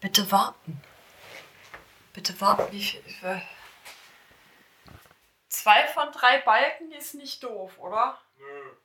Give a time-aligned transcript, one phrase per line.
[0.00, 0.80] Bitte warten.
[2.12, 3.02] Bitte warten, wie viel.
[3.22, 3.40] Äh,
[5.48, 8.20] zwei von drei Balken ist nicht doof, oder?
[8.36, 8.76] Nö.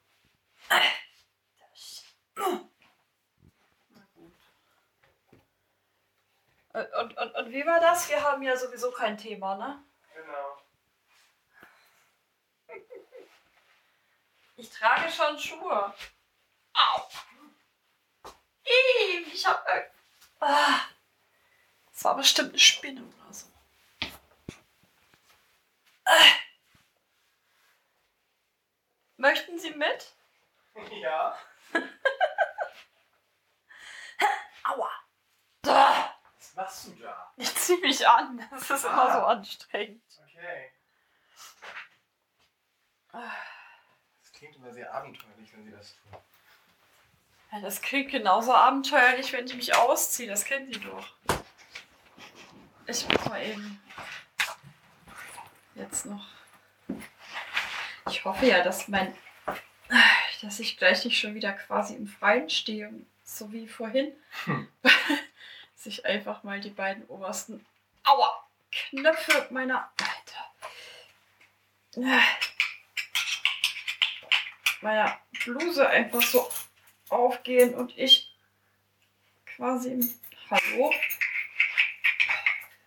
[3.89, 4.33] Na gut.
[6.73, 8.09] Und, und, und, und wie war das?
[8.09, 9.83] Wir haben ja sowieso kein Thema, ne?
[10.15, 10.57] Genau.
[14.55, 15.93] Ich trage schon Schuhe.
[16.73, 17.09] Au!
[18.63, 19.67] Ih, ich hab.
[19.67, 19.89] Äh,
[20.39, 20.79] ah,
[22.03, 23.47] das war bestimmt eine Spinne oder so.
[26.03, 26.31] Äh.
[29.15, 30.13] Möchten Sie mit?
[31.01, 31.37] Ja.
[34.65, 34.89] Aua!
[35.65, 37.31] Ah, Was machst du da?
[37.37, 38.45] Ich zieh mich an.
[38.51, 40.03] Das ist immer so anstrengend.
[40.27, 40.73] Okay.
[43.13, 46.21] Das klingt immer sehr abenteuerlich, wenn sie das tun.
[47.53, 50.27] Ja, das klingt genauso abenteuerlich, wenn ich mich ausziehe.
[50.27, 51.07] Das kennen Sie doch.
[52.85, 53.81] Ich muss mal eben.
[55.75, 56.25] Jetzt noch.
[58.09, 59.15] Ich hoffe ja, dass mein.
[60.41, 62.91] dass ich gleich nicht schon wieder quasi im Freien stehe,
[63.23, 64.13] so wie vorhin.
[64.45, 64.67] Hm.
[64.81, 67.65] dass ich einfach mal die beiden obersten.
[68.03, 68.45] Aua!
[68.71, 69.91] Knöpfe meiner.
[69.99, 70.51] Alter.
[74.81, 76.49] Meiner Bluse einfach so
[77.09, 78.35] aufgehen und ich
[79.45, 80.13] quasi im
[80.49, 80.91] Hallo.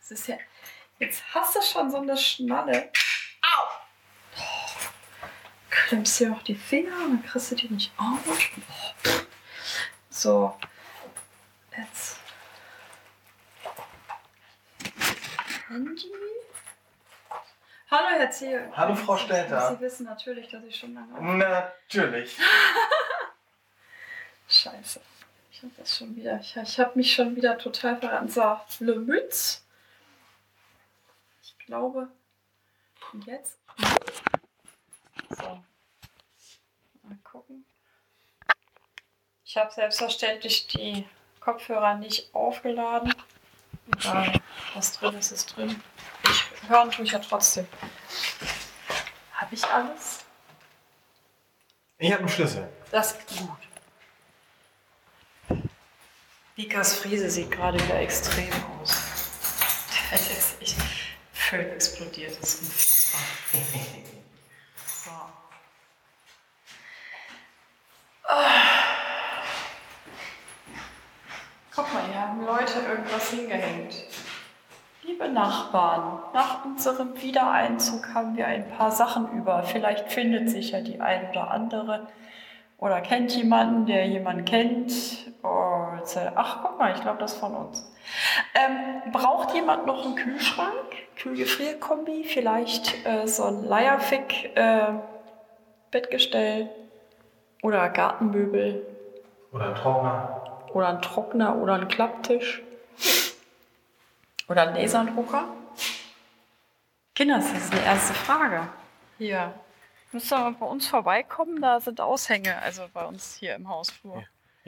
[0.09, 0.37] Das ist ja.
[1.01, 2.93] Jetzt hast du schon so eine Schnalle.
[3.43, 4.41] Au!
[5.69, 8.21] Klemmst dir auch die Finger und dann kriegst du die nicht auf.
[10.09, 10.57] So.
[11.77, 12.21] Jetzt.
[15.67, 16.13] Handy.
[17.91, 18.73] Hallo, Herr Zehe.
[18.77, 19.75] Hallo, Frau Stelter.
[19.75, 22.39] Sie wissen natürlich, dass ich schon lange Natürlich.
[24.49, 25.01] Scheiße.
[25.51, 26.39] Ich habe das schon wieder.
[26.41, 28.29] Ich, ich habe mich schon wieder total verraten.
[28.29, 29.66] So, Le Mütz.
[31.67, 32.09] Glaube.
[33.13, 33.59] Und jetzt?
[35.31, 35.63] So.
[37.03, 37.67] Mal gucken.
[39.45, 41.07] Ich habe selbstverständlich die
[41.41, 43.15] Kopfhörer nicht aufgeladen.
[43.89, 44.41] Egal,
[44.75, 45.81] was drin ist, ist drin.
[46.25, 47.67] Ich hören tue ich ja trotzdem.
[49.33, 50.25] Habe ich alles?
[51.99, 52.69] Ich habe einen Schlüssel.
[52.91, 53.59] Das ist gut.
[56.55, 58.51] Bikas Friese sieht gerade wieder extrem
[58.81, 59.06] aus.
[61.49, 62.37] Völlig explodiert.
[62.41, 63.21] Das ist unfassbar.
[64.85, 65.11] So.
[68.25, 69.45] Ah.
[71.73, 73.95] Guck mal, hier haben Leute irgendwas hingehängt.
[75.05, 79.63] Liebe Nachbarn, nach unserem Wiedereinzug haben wir ein paar Sachen über.
[79.63, 82.09] Vielleicht findet sich ja die ein oder andere
[82.79, 84.93] oder kennt jemanden, der jemanden kennt.
[85.43, 87.87] Und, ach, guck mal, ich glaube, das ist von uns.
[88.55, 90.75] Ähm, braucht jemand noch einen Kühlschrank?
[91.17, 92.25] Kühlgefrierkombi?
[92.25, 94.93] Vielleicht äh, so ein Leierfick äh,
[95.91, 96.69] Bettgestell
[97.63, 98.87] oder Gartenmöbel
[99.53, 100.61] Oder ein Trockner.
[100.73, 102.63] oder ein Trockner oder ein Klapptisch
[104.49, 105.45] oder ein Laserdrucker?
[107.15, 108.69] Kinder, das ist eine erste Frage.
[109.19, 109.55] Hier.
[110.13, 114.19] Müsst ihr mal bei uns vorbeikommen, da sind Aushänge, also bei uns hier im Hausflur.
[114.19, 114.23] Ja,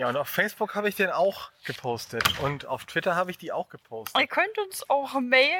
[0.06, 2.38] und auf Facebook habe ich den auch gepostet.
[2.38, 4.20] Und auf Twitter habe ich die auch gepostet.
[4.20, 5.59] Ihr könnt uns auch mailen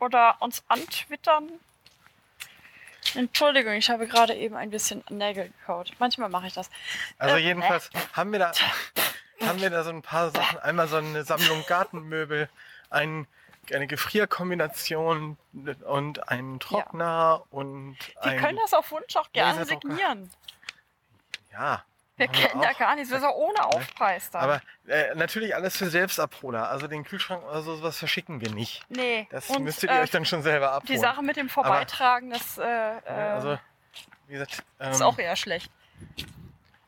[0.00, 1.50] oder uns antwittern.
[3.14, 5.92] Entschuldigung, ich habe gerade eben ein bisschen Nägel gekaut.
[5.98, 6.68] Manchmal mache ich das.
[7.18, 8.52] Also Äh, jedenfalls haben wir da
[9.40, 10.58] haben wir da so ein paar Sachen.
[10.58, 12.48] Einmal so eine Sammlung Gartenmöbel,
[12.90, 13.26] ein,
[13.72, 15.38] eine Gefrierkombination
[15.86, 18.40] und einen Trockner und Wir ein...
[18.40, 20.30] können das auf Wunsch auch gerne signieren.
[21.52, 21.84] Ja.
[22.16, 22.78] Wir wir kennen ja auch.
[22.78, 23.10] gar nichts.
[23.10, 24.38] Wir sind ohne Aufpreis da.
[24.40, 26.68] Aber äh, natürlich alles für Selbstabholer.
[26.70, 28.82] Also den Kühlschrank oder so was verschicken wir nicht.
[28.88, 29.26] nee.
[29.30, 30.86] Das Und, müsstet ihr äh, euch dann schon selber abholen.
[30.92, 33.58] Die Sache mit dem Vorbeitragen, das äh, Ja, äh, also,
[34.28, 35.70] wie gesagt, ähm, ist auch eher schlecht.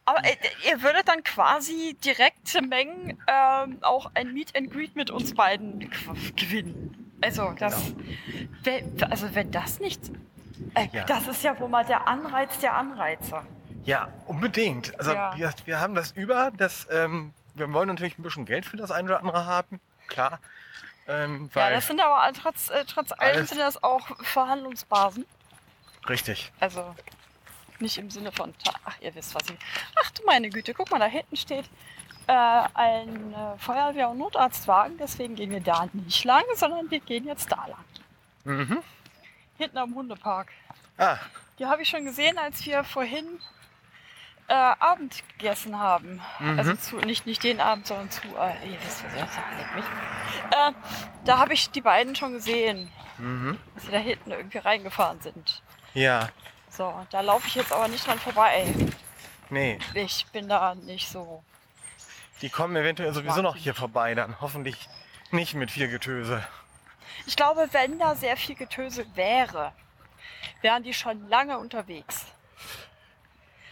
[0.04, 0.36] Aber äh,
[0.68, 5.90] ihr würdet dann quasi direkte Mengen ähm, auch ein Meet and Greet mit uns beiden
[6.36, 7.12] gewinnen.
[7.20, 8.06] Also das, Genau.
[8.62, 10.00] wer- also wenn das nicht,
[10.74, 11.04] äh, Ja.
[11.04, 13.44] das ist ja wohl mal der Anreiz der Anreizer.
[13.86, 14.98] Ja, unbedingt.
[14.98, 15.34] Also Ja.
[15.34, 16.50] gesagt, wir haben das über.
[16.56, 19.80] Das, ähm, wir wollen natürlich ein bisschen Geld für das eine oder andere haben.
[20.08, 20.40] Klar.
[21.08, 25.24] Ähm, Ja, das sind aber trotz, äh, trotz allem sind das auch Verhandlungsbasen.
[26.08, 26.52] richtig.
[26.60, 26.94] Also
[27.78, 28.54] nicht im Sinne von,
[28.84, 29.56] ach ihr wisst was ich.
[30.02, 31.66] Ach du meine Güte, guck mal, da hinten steht
[32.26, 32.32] äh,
[32.74, 34.98] ein äh, Feuerwehr- und Notarztwagen.
[34.98, 37.84] Deswegen gehen wir da nicht lang, sondern wir gehen jetzt da lang.
[38.44, 38.82] Mhm.
[39.58, 40.48] Hinten am Hundepark.
[40.98, 41.18] Ah,
[41.60, 43.40] Die habe ich schon gesehen, als wir vorhin
[44.48, 46.20] äh, Abend gegessen haben.
[46.56, 48.22] Also zu, nicht, nicht den Abend, sondern zu.
[48.28, 49.30] Äh, das, das,
[49.74, 49.84] mich.
[50.52, 50.72] Äh,
[51.24, 53.58] da habe ich die beiden schon gesehen, Mhm.
[53.74, 55.62] dass sie da hinten irgendwie reingefahren sind.
[55.94, 56.28] Ja,
[56.68, 58.66] So, da laufe ich jetzt aber nicht dran vorbei.
[59.48, 59.78] nee.
[59.94, 61.42] Ich bin da nicht so.
[62.42, 64.38] Die kommen eventuell sowieso noch hier vorbei dann.
[64.42, 64.88] Hoffentlich
[65.30, 66.46] nicht mit viel Getöse.
[67.26, 69.72] Ich glaube, wenn da sehr viel Getöse wäre,
[70.60, 72.26] wären die schon lange unterwegs.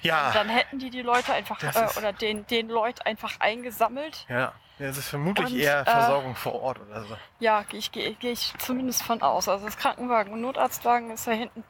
[0.04, 4.26] Ja, Dann hätten die die Leute einfach äh, oder den, den Leut einfach eingesammelt.
[4.28, 4.52] ja.
[4.76, 7.16] Das ist vermutlich Und, eher äh, Versorgung vor Ort oder so.
[7.38, 9.48] Ja, gehe ich, geh, geh ich zumindest von aus.
[9.48, 11.62] Also das Krankenwagen und Notarztwagen ist da hinten.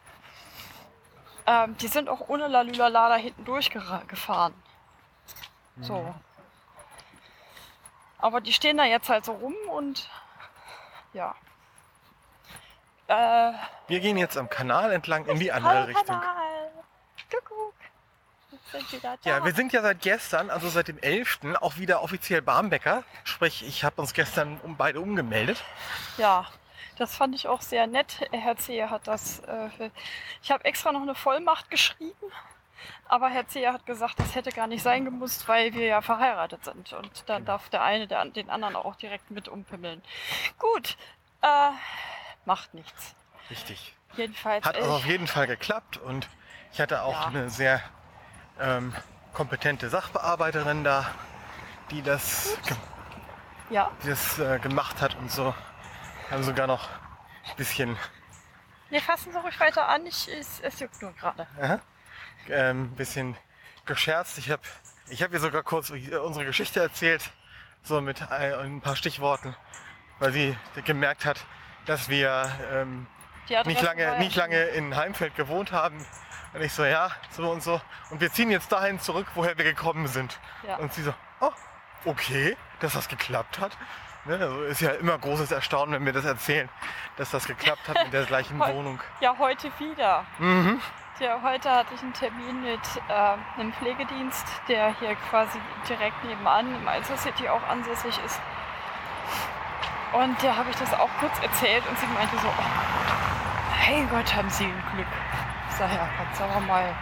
[1.47, 4.55] Ähm, die sind auch ohne Lalülala da hinten durchgefahren.
[5.83, 5.99] So.
[5.99, 6.15] Mhm.
[8.21, 10.09] Aber die stehen da jetzt halt so rum und
[11.13, 11.35] ja.
[13.09, 13.53] Äh,
[13.89, 16.07] Wir gehen jetzt am Kanal entlang in die andere Richtung.
[16.07, 16.44] Kanal.
[18.75, 19.17] Sind wir da.
[19.25, 21.41] Ja, wir sind ja seit gestern, also seit dem 11.
[21.61, 23.05] auch wieder offiziell Barmbäcker.
[23.23, 25.63] Sprich, ich habe uns gestern um beide umgemeldet.
[26.19, 26.47] Ja,
[26.99, 28.29] das fand ich auch sehr nett.
[28.33, 29.39] Herr Zehe hat das.
[29.41, 29.91] Äh,
[30.43, 32.33] ich habe extra noch eine Vollmacht geschrieben,
[33.07, 36.65] aber Herr Zehe hat gesagt, das hätte gar nicht sein gemusst, weil wir ja verheiratet
[36.65, 36.93] sind.
[36.95, 40.03] Und dann darf der eine der, den anderen auch direkt mit umpimmeln.
[40.59, 40.97] Gut,
[41.43, 41.71] äh,
[42.45, 43.15] macht nichts.
[43.51, 43.95] Richtig.
[44.17, 44.65] Jedenfalls.
[44.65, 46.29] Hat äh, also auf jeden Fall geklappt und
[46.73, 47.27] ich hatte auch Ja.
[47.27, 47.81] eine sehr
[48.61, 48.95] ähm,
[49.33, 51.11] kompetente Sachbearbeiterin da,
[51.91, 52.57] die das,
[53.71, 55.55] ja, die das äh, gemacht hat und so.
[56.31, 56.89] Haben sogar noch
[57.51, 57.99] ein bisschen
[58.95, 60.07] nee, fassen Sie ruhig weiter an.
[60.07, 61.47] Ich, es, es juckt nur gerade.
[61.61, 61.81] Aha.
[62.49, 63.37] Ähm, bisschen
[63.85, 64.39] gescherzt.
[64.39, 64.63] Ich habe
[65.09, 67.31] ich hab ihr sogar kurz unsere Geschichte erzählt,
[67.83, 69.55] so mit ein, ein paar Stichworten,
[70.19, 71.45] weil sie gemerkt hat,
[71.87, 73.07] dass wir ähm,
[73.67, 76.05] nicht, lange, nicht lange in Heimfeld gewohnt haben.
[76.55, 77.81] Und ich so, ja, so und so.
[78.11, 80.39] Und wir ziehen jetzt dahin zurück, woher wir gekommen sind.
[80.67, 80.77] Ja.
[80.77, 81.51] Und sie so, oh,
[82.05, 83.77] okay, dass das geklappt hat.
[84.25, 86.71] Ne, also ist ja immer großes Erstaunen, wenn wir das erzählen,
[87.17, 89.01] dass das geklappt hat mit der gleichen Wohnung.
[89.21, 90.25] Ja, heute wieder.
[90.39, 90.81] Mhm.
[91.21, 95.59] Ja, heute hatte ich einen Termin mit äh, einem Pflegedienst, der hier quasi
[95.89, 98.41] direkt nebenan im Alster City auch ansässig ist.
[100.13, 102.65] Und der habe ich das auch kurz erzählt und sie meinte so, oh,
[103.73, 105.07] hey Gott, haben Sie Glück.
[105.79, 106.95] Ja, kannst du aber mal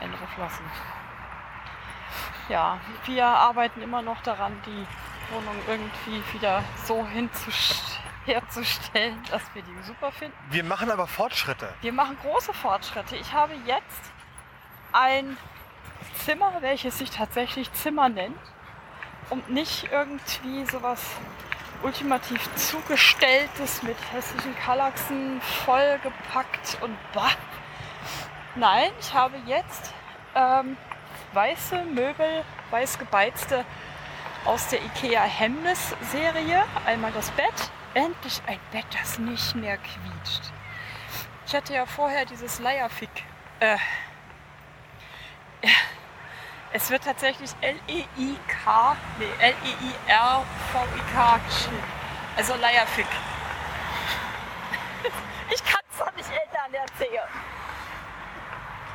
[0.00, 0.64] einen drauf lassen.
[2.48, 4.86] Ja, wir arbeiten immer noch daran, die
[5.32, 7.06] Wohnung irgendwie wieder so
[8.24, 10.36] herzustellen, dass wir die super finden.
[10.50, 11.72] Wir machen aber Fortschritte.
[11.82, 13.16] Wir machen große Fortschritte.
[13.16, 14.12] Ich habe jetzt
[14.92, 15.36] ein
[16.14, 18.38] Zimmer, welches sich tatsächlich Zimmer nennt
[19.28, 21.16] und nicht irgendwie sowas
[21.82, 27.32] ultimativ zugestelltes mit hässlichen Kallaxen vollgepackt und bah.
[28.54, 29.92] Nein, ich habe jetzt
[30.34, 30.76] ähm,
[31.32, 33.64] weiße Möbel, weiß gebeizte
[34.44, 36.64] aus der IKEA Hemnes Serie.
[36.86, 37.70] Einmal das Bett.
[37.94, 40.52] Endlich ein Bett, das nicht mehr quietscht.
[41.46, 43.10] Ich hatte ja vorher dieses Leierfick.
[43.58, 43.76] Äh,
[46.72, 51.82] es wird tatsächlich L-E-I-K, nee, L-E-I-R-V-I-K geschrieben.
[52.36, 53.06] Also Leierfick.
[55.52, 57.28] Ich kann es doch nicht ändern, erzählen.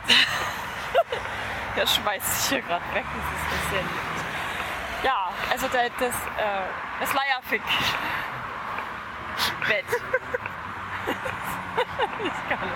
[1.75, 3.89] Der schmeißt sich hier gerade weg, das ist das sehr lieb.
[5.03, 6.63] Ja, also das, das, äh,
[7.01, 7.61] das Leierfick.
[9.67, 9.85] Bett.
[12.23, 12.75] ich kann es.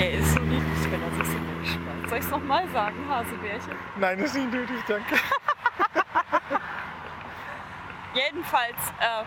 [0.00, 1.94] Er ist so niedlich, wenn er sich so wegschmeißt.
[2.14, 3.74] Soll ich es nochmal sagen, Hasebärchen?
[3.96, 5.16] Nein, das ist nicht nötig, danke.
[8.14, 9.24] Jedenfalls, äh,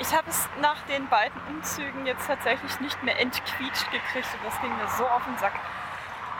[0.00, 4.60] ich habe es nach den beiden Umzügen jetzt tatsächlich nicht mehr entquietscht gekriegt und das
[4.60, 5.52] ging mir so auf den Sack.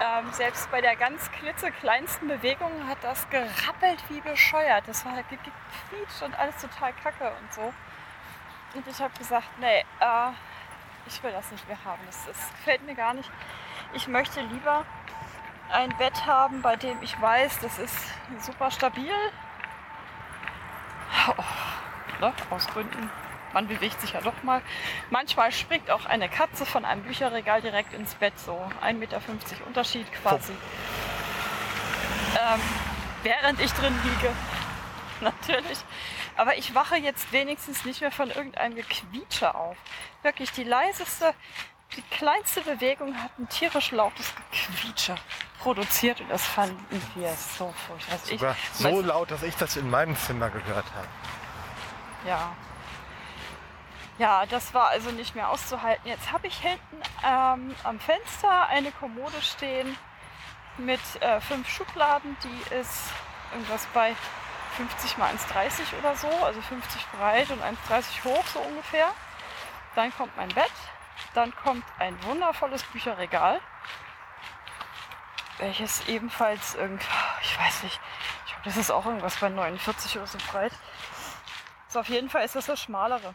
[0.02, 4.88] Ähm, selbst bei der ganz klitzekleinsten Bewegung hat das gerappelt wie bescheuert.
[4.88, 7.72] Das war halt ge- gequietscht und alles total kacke und so.
[8.74, 10.30] Und ich habe gesagt, nee, äh,
[11.06, 12.02] ich will das nicht mehr haben.
[12.06, 13.30] Das, das gefällt mir gar nicht.
[13.92, 14.84] Ich möchte lieber
[15.70, 17.96] ein Bett haben, bei dem ich weiß, das ist
[18.40, 19.12] super stabil.
[22.20, 22.32] Ne?
[22.50, 23.10] Aus Gründen.
[23.52, 24.62] Man bewegt sich ja doch mal.
[25.10, 28.38] Manchmal springt auch eine Katze von einem Bücherregal direkt ins Bett.
[28.38, 29.20] So 1,50 Meter
[29.66, 30.52] Unterschied quasi.
[30.52, 32.60] Ähm,
[33.22, 34.32] während ich drin liege.
[35.20, 35.78] Natürlich.
[36.36, 39.76] Aber ich wache jetzt wenigstens nicht mehr von irgendeinem Gequietsche auf.
[40.22, 41.34] Wirklich, die leiseste,
[41.94, 45.14] die kleinste Bewegung hat ein tierisch lautes Gequietsche
[45.60, 48.12] produziert und das fanden wir so furchtbar.
[48.12, 51.08] Also ich, Sogar so laut, dass ich das in meinem Zimmer gehört habe.
[52.26, 52.54] Ja.
[54.18, 56.08] Ja, das war also nicht mehr auszuhalten.
[56.08, 59.96] Jetzt habe ich hinten ähm, am Fenster eine Kommode stehen
[60.78, 62.36] mit äh, fünf Schubladen.
[62.42, 63.10] Die ist
[63.52, 64.14] irgendwas bei
[64.76, 69.08] 50 mal 1,30 oder so, also 50 breit und 1,30 hoch so ungefähr.
[69.94, 70.72] Dann kommt mein Bett,
[71.36, 73.60] dann kommt ein wundervolles Bücherregal,
[75.58, 77.06] welches ebenfalls irgendwie,
[77.42, 78.00] ich weiß nicht,
[78.46, 80.72] ich glaube, das ist auch irgendwas bei 49 oder so breit.
[81.88, 83.34] So, auf jeden Fall ist das das schmalere.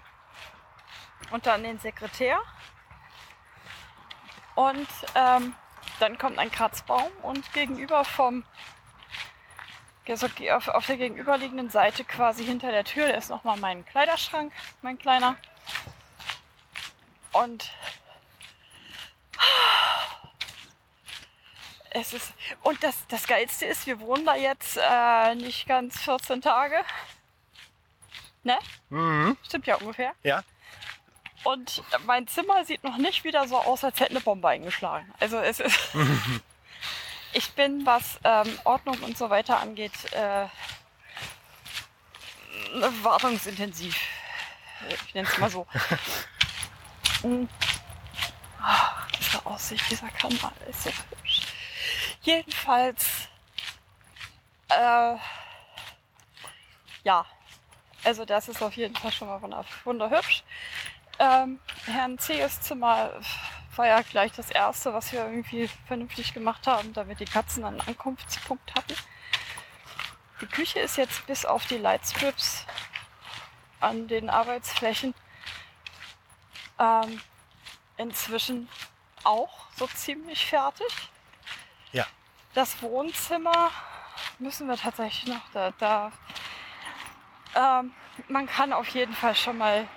[1.30, 2.40] Und dann den Sekretär.
[4.56, 5.56] Und ähm,
[6.00, 8.44] dann kommt ein Kratzbaum und gegenüber vom
[10.52, 14.98] auf, auf der gegenüberliegenden Seite quasi hinter der Tür, da ist nochmal mein Kleiderschrank, mein
[14.98, 15.38] kleiner.
[17.34, 17.72] Und
[21.92, 22.34] es ist
[22.64, 26.84] und das, das Geilste ist, wir wohnen da jetzt äh, nicht ganz 14 Tage.
[28.44, 28.58] Ne?
[28.90, 29.38] Mhm.
[29.44, 30.14] Stimmt ja ungefähr.
[30.24, 30.44] Ja.
[31.44, 35.12] Und mein Zimmer sieht noch nicht wieder so aus, als hätte eine Bombe eingeschlagen.
[35.20, 35.78] Also es ist.
[37.34, 40.48] ich bin, was ähm, Ordnung und so weiter angeht, äh,
[43.04, 44.00] wartungsintensiv.
[44.90, 45.68] Ich nenne es mal so.
[47.24, 47.48] mm.
[48.62, 51.42] oh, diese Aussicht, dieser Kanal ist so hübsch.
[52.22, 53.28] Jedenfalls,
[54.70, 55.16] äh,
[57.04, 57.26] ja,
[58.04, 60.44] also das ist auf jeden Fall schon mal wunderhübsch.
[61.20, 63.12] Ähm, Herrn C.'s Zimmer
[63.76, 67.64] war ja gleich das erste, was wir irgendwie vernünftig gemacht haben, da wir die Katzen
[67.64, 68.96] einen Ankunftspunkt hatten.
[70.42, 72.66] Die Küche ist jetzt bis auf die Lightstrips
[73.80, 75.14] an den Arbeitsflächen
[76.82, 77.22] ähm,
[77.98, 78.68] inzwischen
[79.24, 80.88] auch so ziemlich fertig.
[81.92, 82.06] Ja.
[82.54, 83.70] Das Wohnzimmer
[84.40, 85.72] müssen wir tatsächlich noch da.
[85.78, 86.12] da
[87.56, 87.94] ähm,
[88.28, 89.88] man kann auf jeden Fall schon mal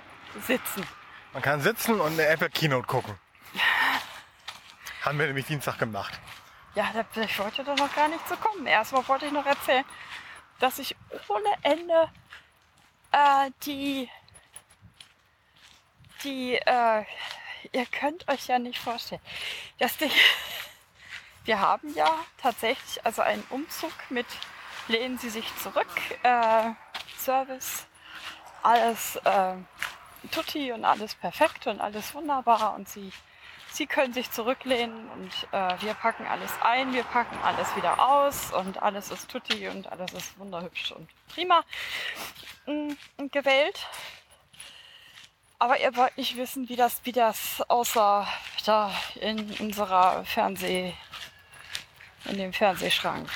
[0.46, 0.86] sitzen.
[1.32, 3.18] Man kann sitzen und eine Apple Keynote gucken.
[5.02, 6.18] Haben wir nämlich Dienstag gemacht.
[6.74, 8.66] Ja, ich wollte da noch gar nicht zu kommen.
[8.66, 9.84] Erstmal wollte ich noch erzählen,
[10.58, 10.96] dass ich
[11.28, 12.10] ohne Ende
[13.12, 14.08] äh, die,
[16.24, 17.04] die, äh,
[17.72, 19.20] ihr könnt euch ja nicht vorstellen,
[19.78, 20.10] dass die,
[21.44, 22.08] wir haben ja
[22.40, 24.26] tatsächlich also einen Umzug mit
[24.88, 25.86] lehnen Sie sich zurück,
[26.22, 26.70] äh,
[27.18, 27.86] Service,
[28.62, 29.54] alles äh,
[30.30, 33.12] tutti und alles perfekt und alles wunderbar und Sie
[33.74, 38.52] Sie können sich zurücklehnen und äh, wir packen alles ein, wir packen alles wieder aus
[38.52, 41.64] und alles ist tutti und alles ist wunderhübsch und prima
[42.66, 42.92] mm,
[43.32, 43.84] gewählt.
[45.64, 48.28] Aber ihr wollt nicht wissen, wie das, wie das aussah
[48.66, 50.92] da in unserer Fernseh,
[52.26, 53.30] in dem Fernsehschrank.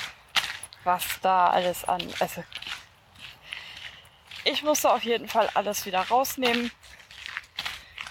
[0.85, 2.03] Was da alles an.
[2.21, 2.45] Also
[4.45, 6.71] ich musste auf jeden Fall alles wieder rausnehmen.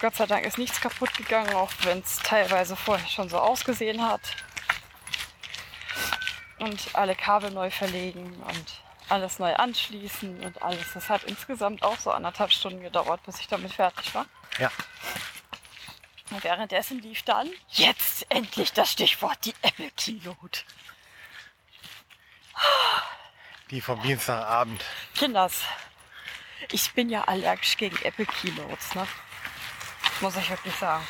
[0.01, 4.03] Gott sei Dank ist nichts kaputt gegangen, auch wenn es teilweise vorher schon so ausgesehen
[4.03, 4.21] hat.
[6.57, 10.93] Und alle Kabel neu verlegen und alles neu anschließen und alles.
[10.93, 14.25] Das hat insgesamt auch so anderthalb Stunden gedauert, bis ich damit fertig war.
[14.59, 14.71] Ja.
[16.29, 20.61] Und währenddessen lief dann jetzt endlich das Stichwort die Apple Keynote.
[23.69, 24.83] Die vom Dienstagabend.
[25.15, 25.63] Kinders,
[26.71, 29.07] ich bin ja allergisch gegen Apple Keynotes, ne?
[30.21, 31.05] Muss ich wirklich sagen.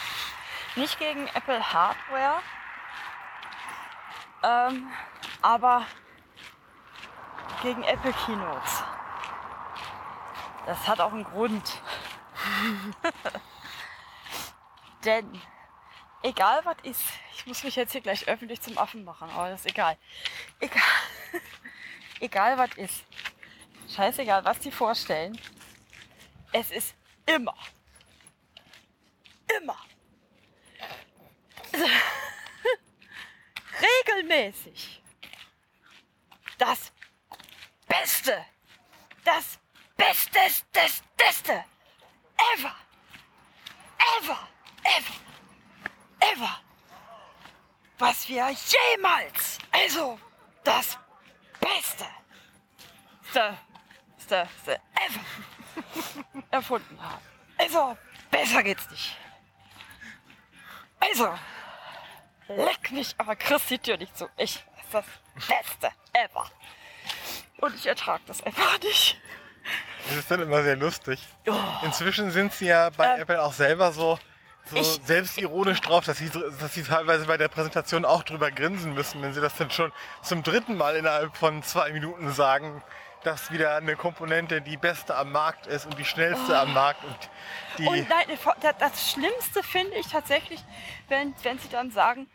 [0.76, 2.42] Nicht gegen Apple Hardware,
[4.44, 4.92] ähm,
[5.42, 5.86] aber
[7.62, 8.84] gegen Apple Keynotes.
[10.66, 11.82] Das hat auch einen Grund.
[15.06, 15.42] Denn
[16.24, 17.04] egal was ist,
[17.36, 19.98] ich muss mich jetzt hier gleich öffentlich zum Affen machen, aber das ist egal.
[20.60, 20.82] Egal,
[22.20, 23.06] egal was ist.
[23.90, 25.40] Scheißegal, was die vorstellen.
[26.52, 27.56] Es ist immer
[29.56, 29.78] immer
[33.82, 35.02] regelmäßig
[36.58, 36.92] das
[38.28, 38.46] Beste,
[39.24, 39.58] das
[39.96, 41.64] Besteste, Beste.
[42.56, 42.76] Ever,
[44.18, 44.48] ever,
[44.84, 45.14] ever,
[46.20, 46.62] ever,
[47.98, 50.20] was wir jemals, also
[50.66, 50.98] das
[51.62, 52.06] Beste,
[53.34, 53.58] the,
[54.28, 56.44] the, the ever.
[56.52, 57.24] Erfunden haben.
[57.58, 57.98] Also
[58.30, 59.18] besser geht's nicht.
[61.00, 61.34] Also,
[62.50, 64.30] leck mich, aber kriegst die Tür nicht zu.
[64.36, 66.52] Ich, das ist das Beste ever.
[67.58, 69.20] Und ich ertrage das einfach nicht.
[70.08, 71.20] Das ist dann immer sehr lustig.
[71.48, 71.54] Oh.
[71.84, 74.18] Inzwischen sind sie ja bei Ähm, Apple auch selber so,
[74.70, 78.94] so ich- selbstironisch drauf, dass sie, dass sie teilweise bei der Präsentation auch drüber grinsen
[78.94, 82.82] müssen, wenn sie das dann schon zum dritten Mal innerhalb von zwei Minuten sagen,
[83.24, 87.18] dass wieder eine Komponente die beste am Markt ist und die schnellste am Markt und
[87.78, 87.88] die.
[87.88, 88.28] Und nein,
[88.62, 90.64] das- das Schlimmste finde ich tatsächlich,
[91.10, 92.30] wenn, wenn sie dann sagen,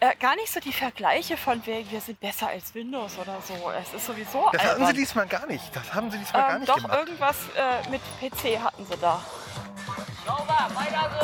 [0.00, 3.70] äh, gar nicht so die Vergleiche von wegen, wir sind besser als Windows oder so.
[3.70, 4.94] Es ist sowieso das hatten sie albern.
[4.96, 5.76] diesmal gar nicht.
[5.76, 6.98] Das haben sie diesmal gar ähm, nicht doch, gemacht.
[6.98, 9.22] irgendwas äh, mit PC hatten sie da.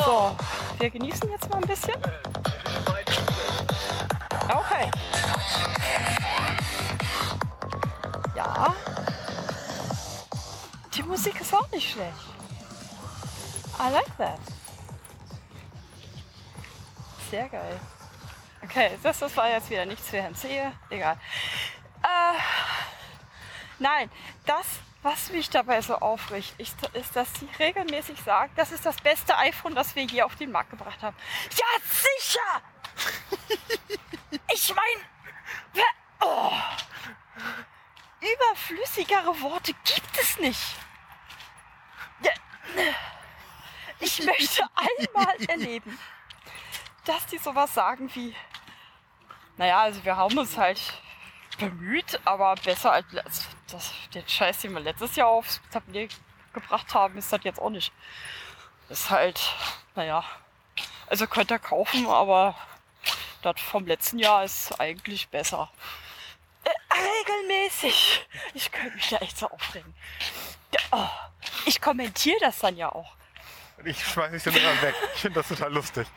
[0.05, 0.35] So,
[0.79, 1.95] wir genießen jetzt mal ein bisschen.
[4.49, 4.91] Okay.
[8.35, 8.75] Ja.
[10.93, 12.13] Die Musik ist auch nicht schlecht.
[13.79, 14.39] I like that.
[17.29, 17.79] Sehr geil.
[18.77, 20.71] Okay, das, das war jetzt wieder nichts für Herrn Zehe.
[20.91, 21.19] Egal.
[22.03, 22.39] Äh,
[23.79, 24.11] nein,
[24.45, 24.67] das,
[25.01, 29.35] was mich dabei so aufregt, ist, ist, dass sie regelmäßig sagt, das ist das beste
[29.35, 31.17] iPhone, das wir je auf den Markt gebracht haben.
[31.55, 32.61] Ja, sicher!
[34.53, 35.83] ich meine,
[36.21, 36.53] oh,
[38.21, 40.75] überflüssigere Worte gibt es nicht.
[44.01, 45.97] Ich möchte einmal erleben,
[47.05, 48.35] dass die sowas sagen wie,
[49.57, 50.79] naja, also wir haben uns halt
[51.57, 56.15] bemüht, aber besser als als das, den Scheiß, den wir letztes Jahr aufs Tablet
[56.53, 57.91] gebracht haben, ist das jetzt auch nicht.
[58.89, 59.39] Ist halt,
[59.95, 60.23] naja,
[61.07, 62.55] also könnt ihr kaufen, aber
[63.41, 65.69] das vom letzten Jahr ist eigentlich besser.
[66.63, 68.27] Äh, regelmäßig.
[68.53, 69.93] Ich könnte mich da echt so aufregen.
[70.91, 71.07] Oh,
[71.65, 73.13] ich kommentiere das dann ja auch.
[73.83, 74.95] Ich schmeiß dich dann immer weg.
[75.15, 76.07] Ich finde das total lustig.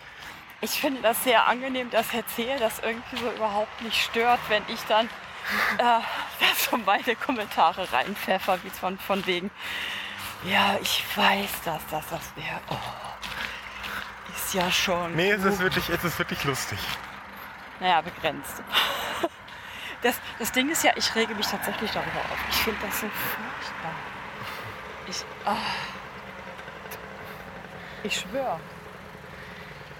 [0.62, 4.62] Ich finde das sehr angenehm, dass Herr Zehe das irgendwie so überhaupt nicht stört, wenn
[4.68, 5.06] ich dann
[5.78, 6.00] äh,
[6.56, 9.50] so meine Kommentare reinpfeffer, wie von, von wegen,
[10.44, 12.60] ja, ich weiß, dass das das wäre.
[12.68, 12.76] Oh,
[14.34, 15.14] ist ja schon.
[15.14, 15.52] Nee, es gut.
[15.52, 16.78] ist wirklich, es ist wirklich lustig.
[17.80, 18.62] Naja, begrenzt.
[20.02, 22.38] Das, das Ding ist ja, ich rege mich tatsächlich darüber auf.
[22.48, 23.94] Ich finde das so furchtbar.
[25.06, 25.24] Ich.
[25.44, 25.56] ah.
[28.02, 28.58] Ich schwöre.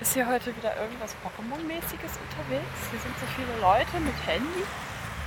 [0.01, 2.79] Ist hier heute wieder irgendwas Pokémon-mäßiges unterwegs?
[2.91, 4.65] Hier sind so viele Leute mit Handy.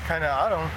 [0.08, 0.70] Keine Ahnung.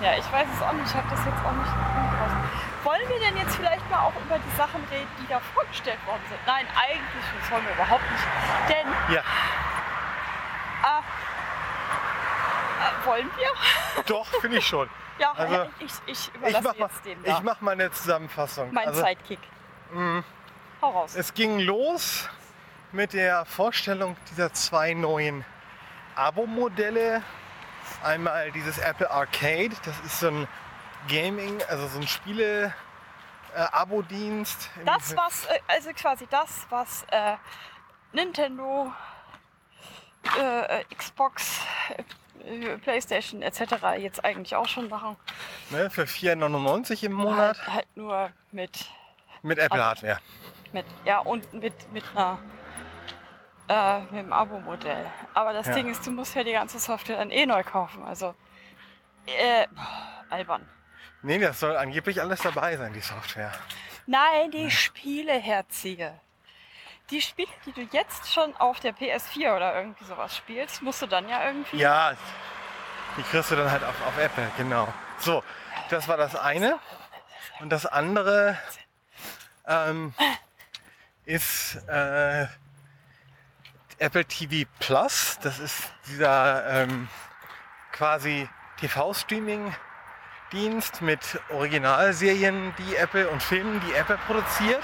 [0.00, 0.86] Ja, ich weiß es auch nicht.
[0.88, 2.38] Ich habe das jetzt auch nicht draußen.
[2.84, 6.22] Wollen wir denn jetzt vielleicht mal auch über die Sachen reden, die da vorgestellt worden
[6.28, 6.38] sind?
[6.46, 8.24] Nein, eigentlich das wollen wir überhaupt nicht.
[8.68, 9.22] Denn Ja,
[10.84, 11.00] Ah.
[12.80, 14.02] Äh, wollen wir?
[14.06, 14.88] doch, finde ich schon.
[15.18, 17.32] Ja, Also, ich, ich Ich überlasse mal, jetzt dem da.
[17.36, 18.72] ich mach mal eine Zusammenfassung.
[18.72, 19.40] mein Also, Sidekick.
[20.80, 21.16] Hau raus.
[21.16, 22.28] es ging los
[22.92, 25.44] mit der Vorstellung dieser zwei neuen
[26.14, 27.22] Abo-Modelle.
[28.02, 30.48] Einmal dieses Apple Arcade, das ist so ein
[31.08, 34.70] Gaming, also so ein Spiele-Abo-Dienst.
[34.84, 37.36] Das, was, äh, also quasi das, was äh,
[38.12, 38.92] Nintendo,
[40.38, 41.60] äh, äh, Xbox,
[42.44, 43.60] äh, Playstation etc.
[43.98, 45.16] jetzt eigentlich auch schon machen.
[45.70, 48.86] ne, für 4,99 im Monat Halt, halt nur mit,
[49.42, 50.20] mit Apple Hardware.
[50.72, 52.38] mit, ja, und mit, mit einer
[53.68, 55.06] äh, mit dem Abo-Modell.
[55.34, 55.74] Aber das Ja.
[55.74, 58.04] Ding ist, du musst ja die ganze Software dann eh neu kaufen.
[58.04, 58.34] Also,
[59.26, 60.68] äh, boah, albern.
[61.22, 63.52] Nee, das soll angeblich alles dabei sein, die Software.
[64.06, 66.18] Nein, die Spiele herziehe.
[67.10, 71.06] Die Spiele, die du jetzt schon auf der PS4 oder irgendwie sowas spielst, musst du
[71.06, 71.78] dann ja irgendwie.
[71.78, 72.12] Ja,
[73.16, 74.86] die kriegst du dann halt auf, auf Apple, genau.
[75.18, 75.42] So,
[75.90, 76.78] das war das eine.
[77.60, 78.56] Und das andere
[79.66, 80.14] ähm,
[81.24, 82.46] ist äh,
[83.98, 85.38] Apple TV Plus.
[85.42, 87.08] Das ist dieser ähm,
[87.92, 88.48] quasi
[88.80, 94.82] TV-Streaming-Dienst mit Originalserien, die Apple und Filmen, die Apple produziert.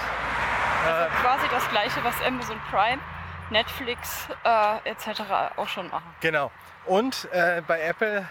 [0.85, 3.01] Also quasi das gleiche, was Amazon Prime,
[3.49, 5.21] Netflix äh, etc.
[5.55, 6.13] auch schon machen.
[6.19, 6.51] Genau.
[6.85, 8.27] Und äh, bei Apple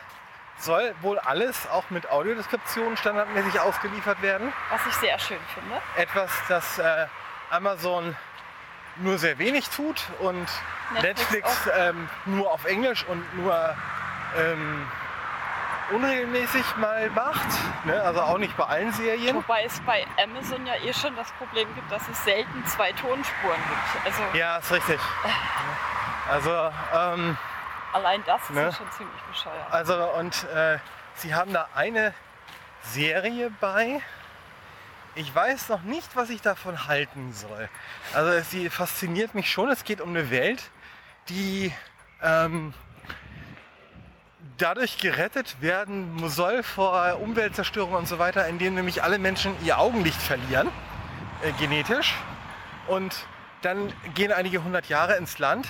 [0.58, 4.52] soll wohl alles auch mit Audiodeskription standardmäßig ausgeliefert werden.
[4.70, 5.80] Was ich sehr schön finde.
[5.96, 7.06] Etwas, das äh,
[7.50, 8.16] Amazon
[8.96, 10.46] nur sehr wenig tut und
[10.94, 13.76] Netflix Netflix, ähm, nur auf Englisch und nur
[14.36, 14.86] ähm,
[15.90, 17.46] unregelmäßig mal macht.
[17.84, 18.00] Ne?
[18.02, 19.36] Also auch nicht bei allen Serien.
[19.36, 23.58] Wobei es bei Amazon ja eh schon das Problem gibt, dass es selten zwei Tonspuren
[23.68, 24.06] gibt.
[24.06, 25.00] Also Ja, ist richtig.
[26.30, 26.50] Also,
[26.94, 27.36] ähm,
[27.92, 28.62] allein das ist Ne?
[28.62, 29.66] ja schon ziemlich bescheuert.
[29.70, 30.78] Also und äh,
[31.16, 32.14] sie haben da eine
[32.82, 34.00] Serie bei.
[35.16, 37.68] Ich weiß noch nicht, was ich davon halten soll.
[38.14, 39.70] Also sie fasziniert mich schon.
[39.70, 40.70] Es geht um eine Welt,
[41.28, 41.72] die
[42.20, 42.74] ähm,
[44.58, 50.20] dadurch gerettet werden soll vor Umweltzerstörung und so weiter, indem nämlich alle Menschen ihr Augenlicht
[50.20, 50.68] verlieren,
[51.42, 52.14] äh, genetisch.
[52.88, 53.14] Und
[53.62, 55.68] dann gehen einige hundert Jahre ins Land,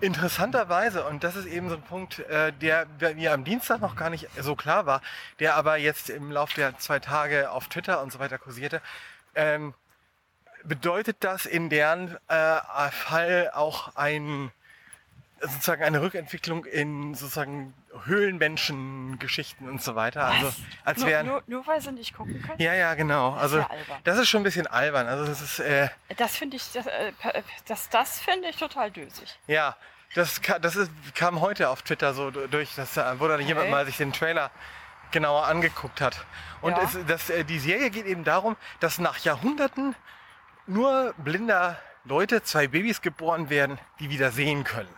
[0.00, 4.10] interessanterweise, und das ist eben so ein Punkt, äh, der mir am Dienstag noch gar
[4.10, 5.00] nicht so klar war,
[5.38, 8.80] der aber jetzt im Laufe der zwei Tage auf Twitter und so weiter kursierte,
[9.34, 9.74] ähm,
[10.64, 14.50] bedeutet das in deren äh, Fall auch ein
[15.48, 20.24] sozusagen eine Rückentwicklung in sozusagen Höhlenmenschen-Geschichten und so weiter.
[20.24, 20.52] Also
[20.84, 22.60] als nur, wären nur, nur weil sie nicht gucken können?
[22.60, 23.34] ja ja genau.
[23.34, 23.68] Das ist Also ja
[24.04, 25.06] das ist schon ein bisschen albern.
[25.06, 27.12] Also das ist äh, Das finde ich, das, äh,
[27.66, 29.38] das, das finde ich total dösig.
[29.46, 29.76] Ja,
[30.14, 33.70] das, das ist, kam heute auf Twitter so du- durch, dass, äh, wo dann jemand
[33.70, 34.50] mal sich den Trailer
[35.10, 36.24] genauer angeguckt hat.
[36.60, 36.82] Und Ja.
[36.84, 39.94] es, das, äh, die Serie geht eben darum, dass nach Jahrhunderten
[40.66, 44.88] nur blinder Leute, zwei Babys geboren werden, die wieder sehen können.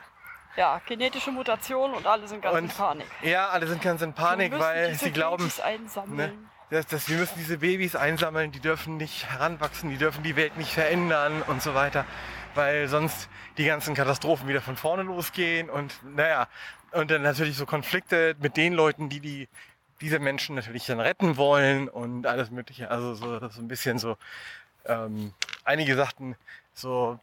[0.57, 3.07] Ja, genetische Mutation und alle sind ganz in Und Panik.
[3.23, 5.51] ja, alle sind ganz in Panik, weil diese sie glauben,
[6.07, 6.33] ne,
[6.71, 10.57] dass, dass wir müssen diese Babys einsammeln, die dürfen nicht heranwachsen, die dürfen die Welt
[10.57, 12.05] nicht verändern und so weiter,
[12.55, 16.49] weil sonst die ganzen Katastrophen wieder von vorne losgehen und naja,
[16.93, 19.49] und dann natürlich so Konflikte mit den Leuten, die die
[20.01, 24.17] diese Menschen natürlich dann retten wollen und alles mögliche, also so, so ein bisschen so,
[24.85, 25.33] ähm,
[25.65, 26.37] einige sagten
[26.75, 27.19] so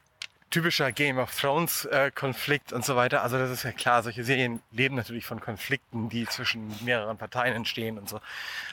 [0.53, 3.23] typischer Game of Thrones äh, Konflikt und so weiter.
[3.23, 7.55] Also das ist ja klar, solche Serien leben natürlich von Konflikten, die zwischen mehreren Parteien
[7.55, 8.19] entstehen und so.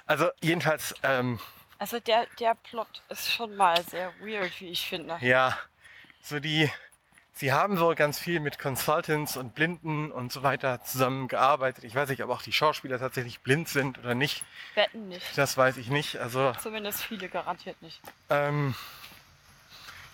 [0.06, 1.40] Also jedenfalls, ähm,
[1.78, 5.16] Also der, der Plot ist schon mal sehr weird, wie ich finde.
[5.22, 5.56] ja,
[6.22, 6.70] so die,
[7.32, 11.84] sie haben wohl ganz viel mit Consultants und Blinden und so weiter zusammengearbeitet.
[11.84, 14.44] Ich weiß nicht, ob auch die Schauspieler tatsächlich blind sind oder nicht.
[14.74, 15.26] Wetten nicht.
[15.38, 16.16] Das weiß ich nicht.
[16.18, 18.02] Also Zumindest viele garantiert nicht.
[18.28, 18.74] Ähm,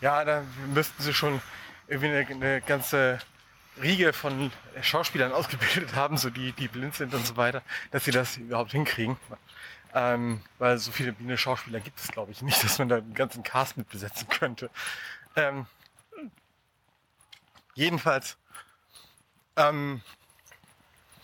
[0.00, 0.42] ja, da
[0.74, 1.40] müssten sie schon
[1.88, 3.18] irgendwie eine, eine ganze
[3.82, 8.10] Riege von Schauspielern ausgebildet haben, so die, die blind sind und so weiter, dass sie
[8.10, 9.16] das überhaupt hinkriegen.
[9.94, 13.14] Ähm, weil so viele blinde Schauspieler gibt es, glaube ich, nicht, dass man da den
[13.14, 14.70] ganzen Cast mit besetzen könnte.
[15.36, 15.66] Ähm,
[17.74, 18.36] jedenfalls,
[19.56, 20.02] ähm,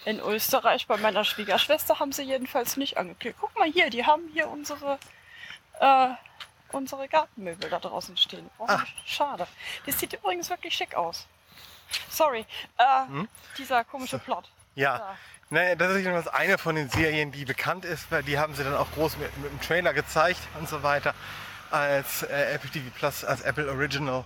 [0.04, 3.36] In Österreich bei meiner Schwiegerschwester haben sie jedenfalls nicht angeklickt.
[3.40, 4.98] Guck mal hier, die haben hier unsere,
[5.80, 6.08] äh,
[6.72, 8.50] unsere Gartenmöbel da draußen stehen.
[8.58, 8.82] Oh, Ah.
[9.06, 9.46] schade.
[9.86, 11.26] Das sieht übrigens wirklich schick aus.
[12.08, 12.46] Sorry,
[12.78, 13.28] äh, Hm?
[13.58, 14.48] dieser komische Plot.
[14.74, 15.16] ja, Ja.
[15.50, 18.64] Naja, das ist jedenfalls eine von den Serien, die bekannt ist, weil die haben sie
[18.64, 21.14] dann auch groß mit, mit dem Trailer gezeigt und so weiter
[21.70, 24.24] als äh, Apple TV Plus, als Apple Original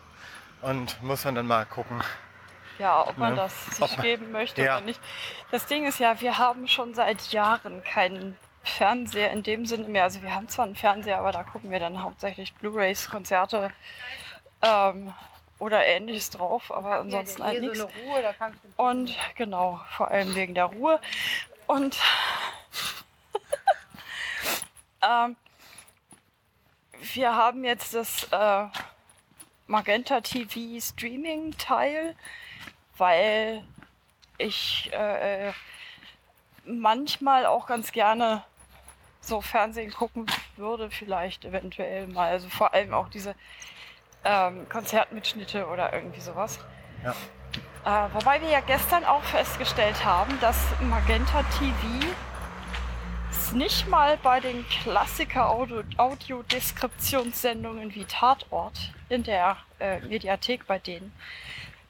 [0.63, 2.01] und muss man dann mal gucken.
[2.79, 3.37] Ja, ob man Ne?
[3.39, 4.77] das sich man- geben möchte Ja.
[4.77, 5.01] oder nicht.
[5.51, 10.03] Das Ding ist ja, wir haben schon seit Jahren keinen Fernseher in dem Sinne mehr.
[10.05, 13.71] Also wir haben zwar einen Fernseher, aber da gucken wir dann hauptsächlich Blu-rays, Konzerte
[14.63, 15.15] ähm,
[15.59, 17.81] oder ähnliches drauf, aber ansonsten halt nichts.
[17.81, 21.01] Ruhe, da kannst du Und genau, vor allem wegen der Ruhe.
[21.67, 21.97] Und
[25.03, 25.37] ähm,
[27.15, 28.67] wir haben jetzt das äh,
[29.67, 32.15] Magenta TV Streaming Teil,
[32.97, 33.65] weil
[34.39, 35.53] ich äh,
[36.65, 38.43] manchmal auch ganz gerne
[39.27, 42.31] so Fernsehen gucken würde, vielleicht eventuell mal.
[42.31, 43.35] Also vor allem auch diese
[44.25, 46.59] ähm, Konzertmitschnitte oder irgendwie sowas.
[47.05, 47.15] Ja.
[47.85, 52.07] Äh, wobei wir ja gestern auch festgestellt haben, dass Magenta TV
[53.31, 61.13] es nicht mal bei den Klassiker-Audio- Audiodeskriptionssendungen wie Tatort in der äh, Mediathek bei denen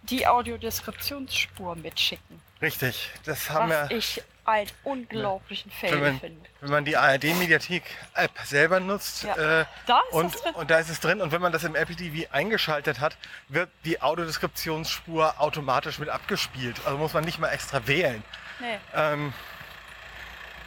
[0.02, 2.40] die Audiodeskriptionsspur mitschicken.
[2.62, 6.48] Richtig, das haben Was wir, ich einen unglaublichen wenn Fail man, finde.
[6.60, 9.60] wenn man die ARD-Mediathek-App selber nutzt Ja.
[9.62, 12.30] äh, Da und, und da ist es drin und wenn man das im Apple TV
[12.32, 13.16] eingeschaltet hat,
[13.48, 16.80] wird die Audiodeskriptionsspur automatisch mit abgespielt.
[16.84, 18.22] Also muss man nicht mal extra wählen.
[18.60, 18.78] Nee.
[18.94, 19.32] Ähm,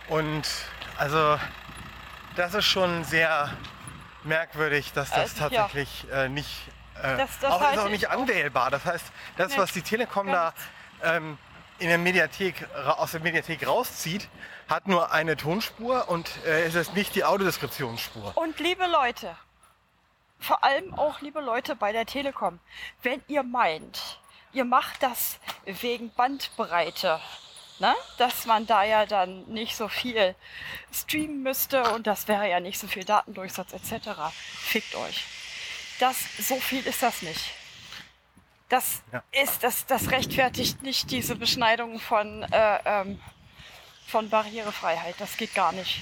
[0.10, 0.48] und
[0.98, 1.40] also
[2.36, 3.50] das ist schon sehr
[4.24, 5.62] merkwürdig, dass das Also, ja.
[5.62, 6.68] tatsächlich äh, nicht
[7.02, 8.72] äh, Das- das auch, ist auch ich nicht anwählbar.
[8.72, 9.06] Das heißt,
[9.38, 10.54] das, Nee, was die Telekom da
[11.04, 11.38] ähm,
[11.80, 14.30] in der Mediathek aus der Mediathek rauszieht,
[14.68, 18.34] hat nur eine Tonspur und äh, es ist nicht die Audiodeskriptionsspur.
[18.36, 19.36] Und liebe Leute,
[20.40, 22.60] vor allem auch liebe Leute bei der Telekom,
[23.02, 24.20] wenn ihr meint,
[24.54, 27.20] ihr macht das wegen Bandbreite,
[27.80, 27.96] ne?
[28.18, 30.36] dass man da ja dann nicht so viel
[30.94, 34.10] streamen müsste und das wäre ja nicht so viel Datendurchsatz etc.
[34.32, 35.24] Fickt euch.
[36.00, 37.59] Das, so viel ist das nicht.
[38.70, 39.24] Das Ja.
[39.32, 43.20] ist, das, das rechtfertigt nicht diese Beschneidung von, äh, ähm,
[44.08, 45.16] von Barrierefreiheit.
[45.20, 46.02] Das geht gar nicht.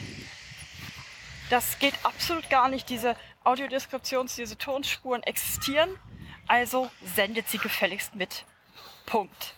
[1.50, 2.90] Das geht absolut gar nicht.
[2.90, 5.98] Diese Audiodeskriptions-, diese Tonspuren existieren.
[6.48, 8.46] Also sendet sie gefälligst mit.
[9.06, 9.54] Punkt.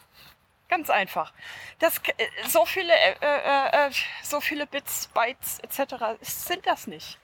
[0.67, 1.33] Ganz einfach.
[1.79, 3.91] Das, äh, so, viele, äh, äh, äh,
[4.21, 5.95] so viele Bits, Bytes etc.
[6.21, 7.17] sind das nicht.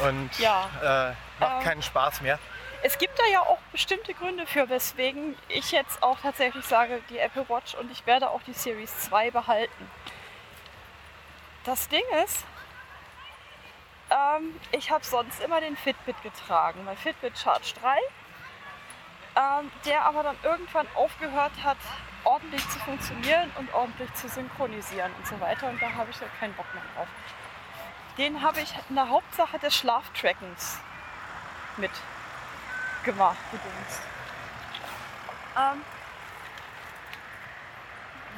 [0.00, 0.68] Und Ja.
[0.82, 2.38] äh, macht Ähm, keinen Spaß mehr.
[2.84, 7.18] Es gibt da ja auch bestimmte Gründe für, weswegen ich jetzt auch tatsächlich sage, die
[7.18, 9.90] Apple Watch und ich werde auch die Series 2 behalten.
[11.64, 12.44] Das Ding ist,
[14.10, 17.98] ähm, ich habe sonst immer den Fitbit getragen, mein Fitbit Charge 3,
[19.36, 21.78] ähm, der aber dann irgendwann aufgehört hat,
[22.24, 26.32] ordentlich zu funktionieren und ordentlich zu synchronisieren und so weiter und da habe ich halt
[26.40, 27.08] keinen Bock mehr drauf.
[28.18, 30.80] Den habe ich in der Hauptsache des Schlaftrackens
[31.76, 31.92] mit
[33.02, 34.00] gemacht, gedingst.
[35.56, 35.82] Ähm,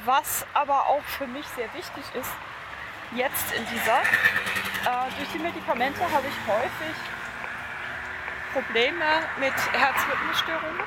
[0.05, 2.31] was aber auch für mich sehr wichtig ist,
[3.15, 6.95] jetzt in dieser, äh, durch die Medikamente habe ich häufig
[8.53, 9.05] Probleme
[9.39, 10.83] mit Herzrhythmusstörungen,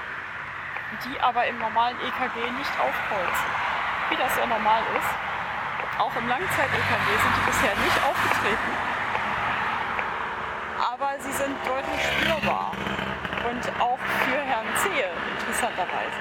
[1.05, 3.49] die aber im normalen EKG nicht aufkreuzen,
[4.11, 5.11] wie das ja normal ist.
[5.99, 8.73] Auch im Langzeit-EKG sind die bisher nicht aufgetreten,
[10.93, 12.73] aber sie sind deutlich spürbar
[13.47, 16.19] und auch für Herrn Zehe interessanterweise.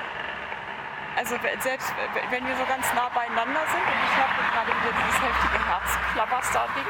[1.15, 4.97] Also selbst we- wenn wir so ganz nah beieinander sind und ich habe gerade wieder
[4.99, 6.85] dieses heftige Herzklapperstar-Ding,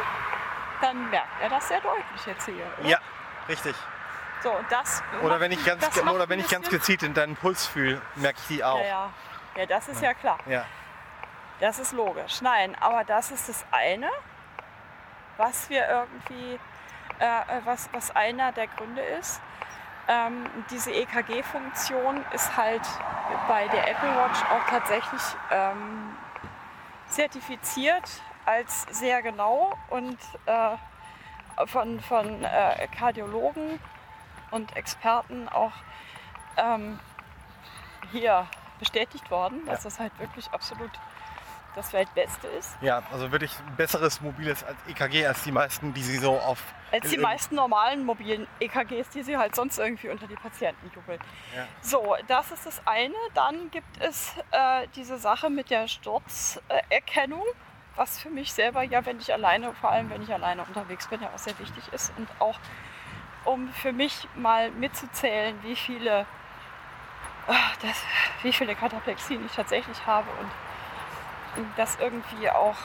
[0.81, 2.65] dann merkt er das sehr deutlich jetzt hier.
[2.79, 2.89] Oder?
[2.89, 2.97] Ja,
[3.47, 3.75] richtig.
[4.43, 7.65] So, und das Oder wenn ich ganz, oder wenn ich ganz gezielt in deinen Puls
[7.65, 8.79] fühle, merke ich die auch.
[8.79, 9.09] Ja, ja.
[9.55, 10.37] ja, das ist ja klar.
[10.45, 10.65] Ja.
[11.59, 12.41] Das ist logisch.
[12.41, 14.11] Nein, aber das ist das eine,
[15.37, 16.59] was wir irgendwie,
[17.19, 19.41] äh, äh, was, was einer der Gründe ist.
[20.09, 22.83] Ähm, diese EKG-Funktion ist halt
[23.47, 26.15] bei der Apple Watch auch tatsächlich ähm,
[27.09, 33.79] zertifiziert als sehr genau und äh, von, von äh, Kardiologen
[34.51, 35.73] und Experten auch
[36.55, 36.99] ähm,
[38.11, 38.47] hier
[38.79, 40.91] bestätigt worden, dass das halt wirklich absolut
[41.75, 42.75] das Weltbeste ist.
[42.81, 46.63] ja, also wirklich ein besseres mobiles als EKG als die meisten, die sie so auf.
[46.91, 51.19] Als die meisten normalen mobilen EKGs, die sie halt sonst irgendwie unter die Patienten jubeln.
[51.55, 51.67] Ja.
[51.81, 53.15] So, das ist das eine.
[53.33, 57.43] Dann gibt es äh, diese Sache mit der Sturzerkennung,
[57.95, 61.21] was für mich selber ja, wenn ich alleine, vor allem wenn ich alleine unterwegs bin,
[61.21, 62.13] ja auch sehr wichtig ist.
[62.17, 62.59] Und auch
[63.43, 66.25] um für mich mal mitzuzählen, wie viele,
[67.47, 68.03] ah, das,
[68.43, 72.75] wie viele Kataplexien ich tatsächlich habe und das irgendwie auch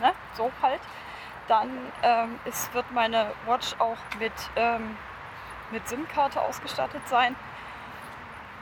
[0.00, 0.80] ne, so halt.
[1.48, 1.70] Dann
[2.02, 4.96] ähm, ist, wird meine Watch auch mit, ähm,
[5.70, 7.34] mit SIM-Karte ausgestattet sein,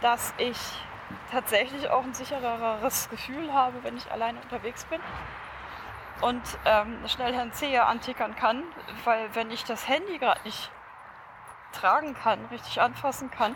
[0.01, 0.59] dass ich
[1.31, 5.01] tatsächlich auch ein sichereres Gefühl habe, wenn ich alleine unterwegs bin
[6.21, 8.63] und ähm, schnell Herrn Zehe antickern kann,
[9.05, 10.71] weil wenn ich das Handy gerade nicht
[11.73, 13.55] tragen kann, richtig anfassen kann,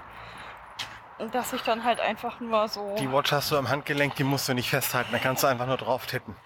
[1.33, 4.49] dass ich dann halt einfach nur so Die Watch hast du am Handgelenk, die musst
[4.49, 6.37] du nicht festhalten, da kannst du einfach nur drauf tippen.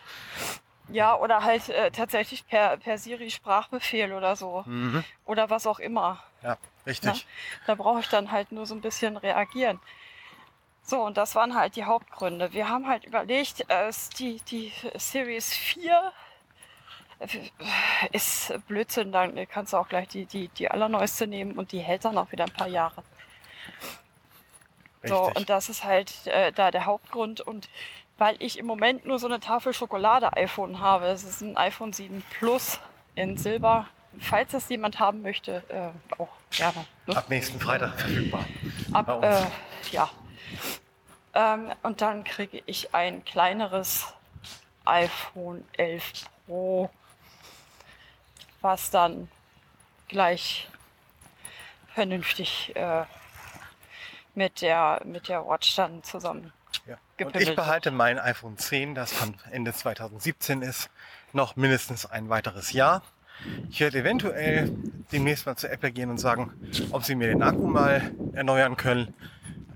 [0.89, 5.05] Ja oder halt äh, tatsächlich per, per Siri Sprachbefehl oder so Mhm.
[5.25, 6.23] oder was auch immer.
[6.43, 7.27] Ja, richtig.
[7.67, 9.81] Da brauche ich dann halt nur so ein bisschen reagieren.
[10.83, 12.53] So, und das waren halt die Hauptgründe.
[12.53, 16.13] Wir haben halt überlegt, äh, die, die Series 4
[17.21, 17.27] äh,
[18.13, 22.05] ist Blödsinn, dann kannst du auch gleich die, die, die allerneueste nehmen und die hält
[22.05, 23.03] dann auch wieder ein paar Jahre.
[25.07, 25.37] So, Richtig.
[25.37, 27.41] und das ist halt äh, da der Hauptgrund.
[27.43, 27.69] Und
[28.19, 32.23] weil ich im Moment nur so eine Tafel Schokolade-iPhone habe, es ist ein iPhone 7
[32.39, 32.79] Plus
[33.15, 33.87] in Silber.
[34.21, 36.87] Falls das jemand haben möchte, äh, auch gerne.
[37.07, 37.17] Ne?
[37.17, 38.45] Ab nächsten Freitag verfügbar.
[38.93, 39.43] Ab, äh,
[39.91, 40.09] ja.
[41.35, 44.15] Ähm, und dann kriege ich ein kleineres
[44.85, 46.13] iPhone 11
[46.47, 46.91] Pro,
[48.61, 49.29] was dann
[50.07, 50.69] gleich
[51.93, 53.05] vernünftig äh,
[54.35, 56.53] mit, der, mit der Watch dann zusammen.
[56.87, 57.27] Ja.
[57.27, 60.91] Und ich behalte mein iPhone 10, das von Ende 2017 ist,
[61.33, 63.03] noch mindestens ein weiteres Jahr.
[63.69, 64.71] Ich werde eventuell
[65.13, 66.53] demnächst mal zu Apple gehen und sagen,
[66.93, 69.13] ob sie mir den Akku mal erneuern können.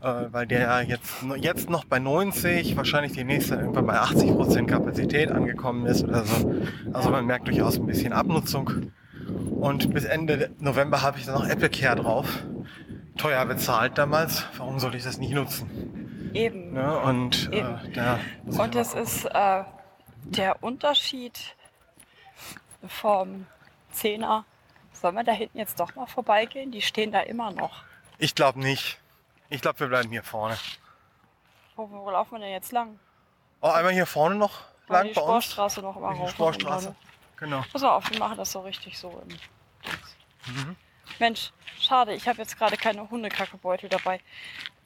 [0.00, 4.70] äh, weil der jetzt, jetzt noch bei 90, wahrscheinlich demnächst dann irgendwann bei 80 Prozent
[4.70, 6.54] Kapazität angekommen ist oder so.
[6.92, 8.92] Also man merkt durchaus ein bisschen Abnutzung.
[9.56, 12.44] Und bis Ende November habe ich dann noch Apple Care drauf.
[13.16, 14.44] Teuer bezahlt damals.
[14.56, 15.68] Warum sollte ich das nicht nutzen?
[16.34, 16.72] Eben.
[16.72, 16.98] Ne?
[17.00, 17.72] Und, äh, Eben.
[18.44, 19.64] muss ich Und es ist äh,
[20.24, 21.56] der Unterschied
[22.86, 23.46] vom
[23.90, 24.44] Zehner.
[24.92, 26.70] Sollen wir da hinten jetzt doch mal vorbeigehen?
[26.70, 27.82] Die stehen da immer noch.
[28.18, 28.98] Ich glaube nicht.
[29.48, 30.58] Ich glaube, wir bleiben hier vorne.
[31.76, 32.98] Wo, wo laufen wir denn jetzt lang?
[33.60, 35.44] Oh, einmal hier vorne noch lang die bei uns.
[35.44, 36.30] Sportstraße noch immer rauf.
[36.30, 36.94] Sportstraße.
[37.36, 37.62] Genau.
[37.72, 39.22] Pass auf, wir machen das so richtig so.
[40.46, 40.76] Mhm.
[41.18, 44.20] Mensch, schade, ich habe jetzt gerade keine Hundekackebeutel dabei.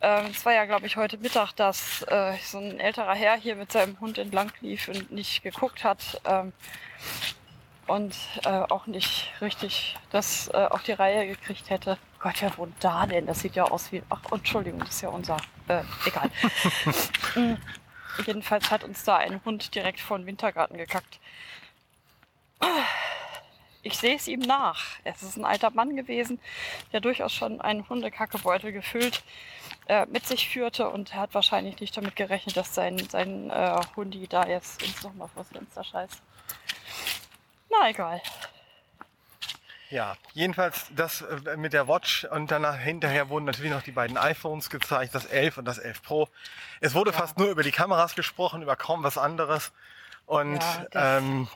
[0.02, 3.54] Ähm, es war ja, glaube ich, heute Mittag, dass äh, so ein älterer Herr hier
[3.54, 6.52] mit seinem Hund entlang lief und nicht geguckt hat ähm,
[7.86, 11.98] und äh, auch nicht richtig das äh, auf die Reihe gekriegt hätte.
[12.18, 13.26] Gott, wer wohnt da denn?
[13.26, 14.02] Das sieht ja aus wie.
[14.08, 15.36] Ach, Entschuldigung, das ist ja unser.
[15.68, 16.30] Äh, egal.
[17.36, 17.54] Mm,
[18.26, 21.20] Jedenfalls hat uns da ein Hund direkt vor den Wintergarten gekackt.
[23.82, 24.80] Ich sehe es ihm nach.
[25.04, 26.38] Es ist ein alter Mann gewesen,
[26.92, 29.24] der durchaus schon einen Hundekackebeutel gefüllt
[29.88, 33.80] äh, mit sich führte und er hat wahrscheinlich nicht damit gerechnet, dass sein, sein äh,
[33.96, 36.22] Hundi da jetzt uns nochmal vors Fenster scheißt.
[37.70, 38.22] Na egal.
[39.90, 44.16] Ja, jedenfalls das äh, mit der Watch und danach hinterher wurden natürlich noch die beiden
[44.16, 46.28] iPhones gezeigt, das 11 und das 11 Pro.
[46.80, 47.18] Es wurde Ja.
[47.18, 49.72] fast nur über die Kameras gesprochen, über kaum was anderes.
[50.24, 50.62] Und
[50.94, 51.48] Ja, ähm,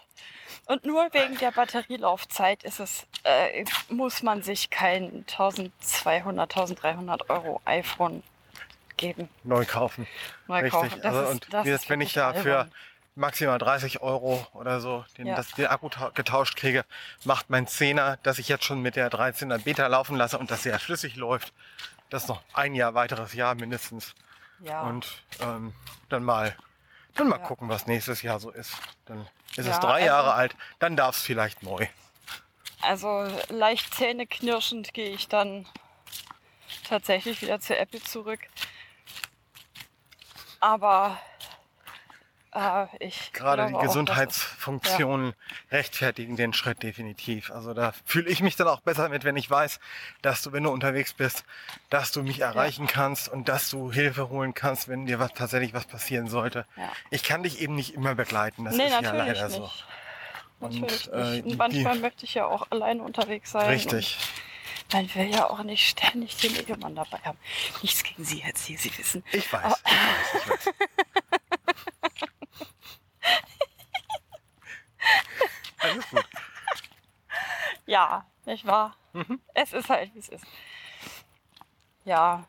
[0.64, 7.60] Und nur wegen der Batterielaufzeit ist es, äh, muss man sich kein 1200, 1300 Euro
[7.64, 8.22] iPhone
[8.96, 9.28] geben.
[9.44, 10.06] neu kaufen.
[10.48, 10.72] Neu Richtig.
[10.72, 11.00] kaufen.
[11.02, 12.68] Das also, ist- und das das, wenn ich da für
[13.14, 15.36] maximal 30 Euro oder so den, Ja.
[15.36, 16.84] das, den Akku tau- getauscht kriege,
[17.24, 20.62] macht mein 10er, das ich jetzt schon mit der 13er Beta laufen lasse und das
[20.62, 21.52] sehr flüssig läuft,
[22.10, 24.14] das noch ein Jahr, weiteres Jahr mindestens.
[24.60, 24.82] Ja.
[24.82, 25.74] Und ähm,
[26.08, 26.56] dann mal,
[27.14, 27.44] dann mal Ja.
[27.46, 28.72] gucken, was nächstes Jahr so ist.
[29.06, 31.86] Dann ist es Ja, drei also- Jahre alt, dann darf es vielleicht neu.
[32.82, 35.66] Also leicht zähneknirschend gehe ich dann
[36.88, 38.40] tatsächlich wieder zu Apple zurück.
[40.60, 41.18] Aber
[42.56, 45.34] äh, ich Gerade die Gesundheitsfunktionen
[45.70, 47.50] rechtfertigen den Schritt definitiv.
[47.50, 49.78] Also da fühle ich mich dann auch besser mit, wenn ich weiß,
[50.22, 51.44] dass du, wenn du unterwegs bist,
[51.90, 55.74] dass du mich erreichen kannst und dass du Hilfe holen kannst, wenn dir was tatsächlich
[55.74, 56.66] was passieren sollte.
[56.76, 56.90] Ja.
[57.10, 59.56] Ich kann dich eben nicht immer begleiten, das nee, ist ja leider nicht.
[59.56, 59.70] so.
[60.58, 61.44] Und, Natürlich äh, nicht.
[61.44, 63.68] die- Und manchmal möchte ich ja auch alleine unterwegs sein.
[63.68, 64.16] Richtig.
[64.92, 67.36] Man will ja auch nicht ständig den Ehemann dabei haben.
[67.82, 69.24] Nichts gegen Sie, Herr Ziel, Sie wissen.
[69.32, 70.74] Ich weiß, Aber- ich weiß, ich weiß.
[75.90, 76.24] Alles gut.
[77.86, 78.96] Ja, nicht wahr?
[79.12, 79.40] Mhm.
[79.54, 80.44] Es ist halt, wie es ist.
[82.04, 82.44] Ja,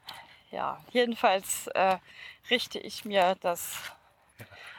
[0.51, 0.79] ja.
[0.91, 1.97] Jedenfalls äh,
[2.49, 3.75] richte ich mir das.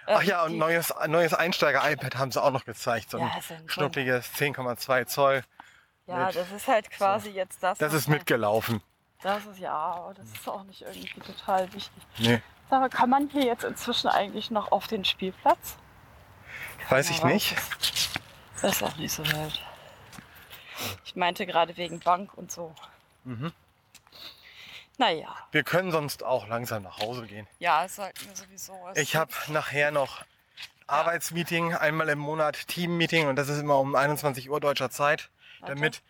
[0.06, 3.10] äh, Ach ja, und die- neues, neues Einsteiger-iPad haben sie auch noch gezeigt.
[3.10, 5.42] So ein Ja, so schnuckliges 10,2 Zoll.
[6.06, 7.78] Ja, mit- das ist halt quasi jetzt das.
[7.78, 8.82] Das ist mitgelaufen.
[9.22, 12.02] Das ist ja, aber das ist auch nicht irgendwie total wichtig.
[12.18, 12.40] Nee,
[12.70, 15.76] mal, kann man hier jetzt inzwischen eigentlich noch auf den Spielplatz?
[16.88, 17.56] weiß ich nicht.
[18.62, 19.60] Das ist auch nicht so wild.
[21.04, 22.74] Ich meinte gerade wegen Bank und so.
[23.24, 23.52] Mhm.
[24.96, 27.46] Naja, Wir können sonst auch langsam nach Hause gehen.
[27.60, 28.76] ja, es sollten wir sowieso.
[28.94, 30.24] Es Ich habe nachher noch
[30.88, 35.74] Arbeitsmeeting, einmal im Monat Teammeeting und das ist immer um 21 Uhr deutscher Zeit, Warte.
[35.74, 36.02] damit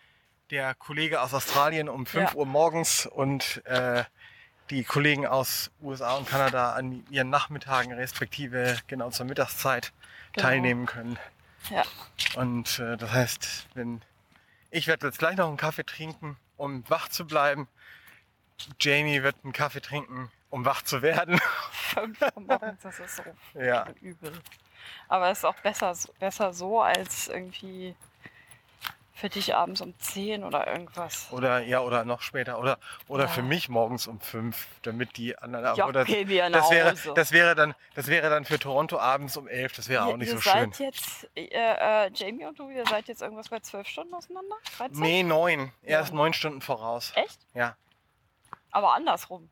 [0.49, 2.35] der Kollege aus Australien um 5 Ja.
[2.35, 4.03] Uhr morgens und äh,
[4.71, 9.91] die Kollegen aus USA und Kanada an ihren Nachmittagen respektive genau zur Mittagszeit
[10.33, 10.47] Genau.
[10.47, 11.17] teilnehmen können.
[11.69, 11.83] Ja.
[12.35, 14.01] Und äh, das heißt, wenn
[14.71, 17.67] ich werde jetzt gleich noch einen Kaffee trinken, um wach zu bleiben.
[18.79, 21.39] Jamie wird einen Kaffee trinken, um wach zu werden.
[21.71, 23.87] fünf Uhr morgens, das ist so Ja.
[24.01, 24.33] übel.
[25.07, 27.95] Aber es ist auch besser, besser so als irgendwie
[29.19, 31.27] für dich abends um 10 oder irgendwas.
[31.31, 32.57] Oder ja, oder noch später.
[32.59, 32.77] Oder,
[33.07, 33.29] oder Ja.
[33.29, 35.75] für mich morgens um fünf, damit die anderen.
[35.75, 39.47] Ja, wir nach das, wäre, das, wäre dann, das wäre dann für Toronto abends um
[39.47, 39.73] elf.
[39.75, 40.71] Das wäre auch nicht so schön.
[40.71, 44.55] seid jetzt, äh, äh, Jamie und du, ihr seid jetzt irgendwas bei 12 Stunden auseinander?
[44.77, 44.99] 13?
[44.99, 45.71] Nee, neun.
[45.83, 46.15] Er ist Ja.
[46.15, 47.11] neun Stunden voraus.
[47.15, 47.39] Echt?
[47.53, 47.75] Ja.
[48.71, 49.49] Aber andersrum.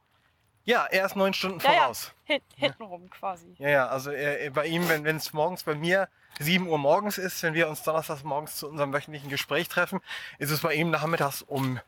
[0.67, 2.11] Ja, er ist neun Stunden Ja, ja, voraus.
[2.25, 3.55] hin, hintenrum quasi.
[3.57, 6.09] Ja, ja, also er, bei ihm, wenn es morgens bei mir
[6.39, 10.01] 7 Uhr morgens ist, wenn wir uns donnerstags morgens zu unserem wöchentlichen Gespräch treffen,
[10.39, 11.79] ist es bei ihm nachmittags um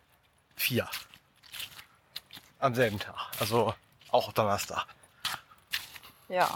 [0.56, 0.90] 4.
[2.60, 3.16] Am selben Tag.
[3.42, 3.76] Also
[4.12, 4.86] auch Donnerstag.
[6.30, 6.50] Ja.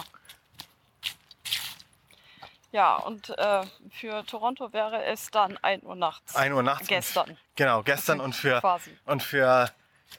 [2.72, 6.36] Ja, und äh, für Toronto wäre es dann 1 Uhr nachts.
[6.36, 6.82] 1 Uhr nachts.
[6.84, 7.38] und- Gestern.
[7.56, 8.98] Genau, gestern und für, Quasi.
[9.06, 9.70] und für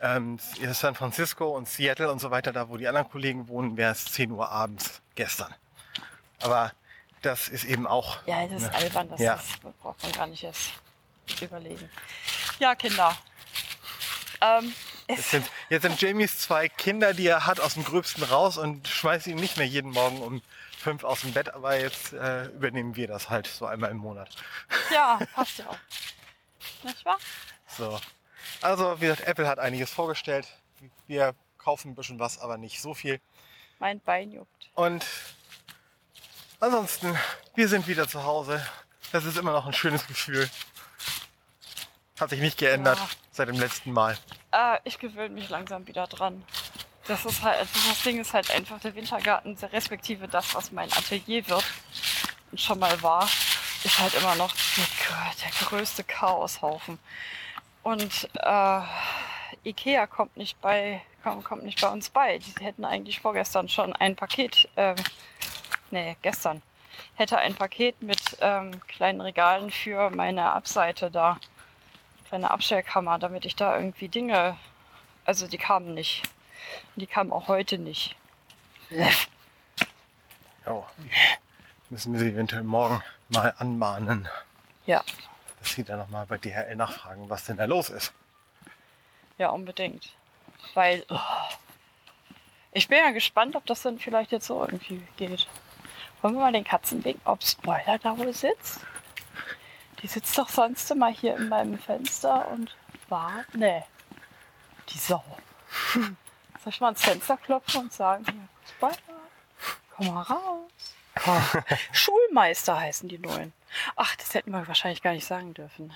[0.00, 0.38] ähm,
[0.72, 4.04] San Francisco und Seattle und so weiter, da wo die anderen Kollegen wohnen, wäre es
[4.06, 5.54] 10 Uhr abends gestern.
[6.42, 6.72] Aber
[7.22, 8.18] das ist eben auch.
[8.26, 8.74] Ja, das ist ne?
[8.74, 9.34] albern, das Ja.
[9.34, 10.72] ist, braucht man gar nicht erst
[11.40, 11.88] überlegen.
[12.58, 13.16] Ja, Kinder.
[14.40, 14.72] Ähm,
[15.06, 18.88] Jetzt sind, jetzt sind Jamies zwei Kinder, die er hat, aus dem Gröbsten raus und
[18.88, 20.40] schmeißt ihn nicht mehr jeden Morgen um
[20.78, 24.30] fünf aus dem Bett, aber jetzt äh, übernehmen wir das halt so einmal im Monat.
[24.92, 25.76] ja, passt ja auch.
[26.84, 27.18] Nicht wahr?
[27.68, 28.00] So.
[28.64, 30.48] Also, wie gesagt, Apple hat einiges vorgestellt.
[31.06, 33.20] Wir kaufen ein bisschen was, aber nicht so viel.
[33.78, 34.70] Mein Bein juckt.
[34.74, 35.04] Und
[36.60, 37.14] ansonsten,
[37.54, 38.66] wir sind wieder zu Hause.
[39.12, 40.48] Das ist immer noch ein schönes Gefühl.
[42.18, 43.08] Hat sich nicht geändert Ja.
[43.32, 44.16] seit dem letzten Mal.
[44.52, 46.42] Äh, ich gewöhne mich langsam wieder dran.
[47.06, 51.46] Das ist halt, das Ding ist halt einfach der Wintergarten, respektive das, was mein Atelier
[51.48, 51.64] wird
[52.50, 53.28] und schon mal war,
[53.84, 54.86] ist halt immer noch der,
[55.42, 56.98] der größte Chaoshaufen.
[57.84, 58.80] Und äh,
[59.62, 62.38] Ikea kommt nicht bei, kommt, nicht bei uns bei.
[62.38, 64.96] Die hätten eigentlich vorgestern schon ein Paket, ähm,
[65.90, 66.62] nee, gestern,
[67.14, 71.38] hätte ein Paket mit ähm, kleinen Regalen für meine Abseite da
[72.28, 74.56] kleine Abstellkammer, damit ich da irgendwie Dinge.
[75.26, 76.22] Also die kamen nicht.
[76.96, 78.16] Die kamen auch heute nicht.
[80.66, 80.86] Jo.
[81.90, 84.26] Müssen wir sie eventuell morgen mal anmahnen,
[84.86, 85.04] Ja,
[85.64, 88.12] dass sie dann nochmal bei DHL nachfragen, was denn da los ist.
[89.38, 90.10] ja, unbedingt.
[90.74, 91.18] Weil oh,
[92.72, 95.48] ich bin ja gespannt, ob das dann vielleicht jetzt so irgendwie geht.
[96.20, 98.80] Wollen wir mal den Katzenweg, ob Spoiler da wohl sitzt?
[100.02, 102.76] Die sitzt doch sonst immer hier in meinem Fenster und
[103.08, 103.44] war.
[103.54, 103.84] Nee.
[104.90, 105.24] Die Sau.
[105.94, 106.14] Soll
[106.66, 108.96] ich mal ans Fenster klopfen und sagen, hier, Spoiler,
[109.96, 110.70] komm mal raus.
[111.26, 111.60] Oh,
[111.92, 113.52] Schulmeister heißen die neuen.
[113.96, 115.92] Ach, das hätten wir wahrscheinlich gar nicht sagen dürfen.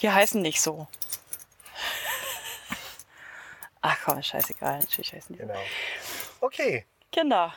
[0.00, 0.88] Die heißen nicht so.
[3.82, 4.80] Ach komm, scheißegal.
[4.80, 5.40] Natürlich heißen die.
[5.40, 5.60] Genau.
[6.40, 6.86] Okay.
[7.10, 7.54] Kinder.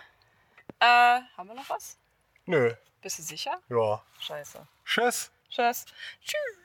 [0.79, 1.97] Äh, haben wir noch was?
[2.45, 2.73] Nö.
[3.01, 3.59] Bist du sicher?
[3.69, 4.01] Ja.
[4.19, 4.65] Scheiße.
[4.85, 5.31] Tschüss.
[5.49, 5.85] Tschüss.
[6.23, 6.57] Tschüss.